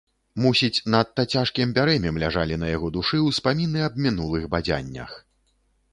[0.43, 5.11] Мусіць, надта цяжкім бярэмем ляжалі на яго душы ўспаміны аб мінулых бадзяннях.